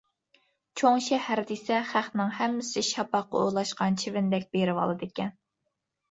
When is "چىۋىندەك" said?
4.05-4.49